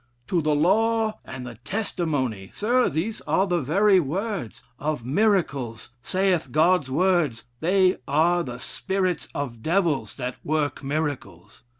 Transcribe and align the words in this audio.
'To 0.25 0.41
the 0.41 0.55
law 0.55 1.19
and 1.23 1.45
the 1.45 1.53
testimony.'" 1.63 2.49
Sirs! 2.55 2.93
These 2.93 3.21
are 3.27 3.45
the 3.45 3.61
very 3.61 3.99
words: 3.99 4.63
'Of 4.79 5.05
miracles, 5.05 5.91
saith 6.01 6.51
God's 6.51 6.89
word, 6.89 7.41
'They 7.59 7.97
are 8.07 8.41
the 8.41 8.57
spirits 8.57 9.27
of 9.35 9.61
devils, 9.61 10.15
that 10.15 10.37
work 10.43 10.83
miracles.' 10.83 11.61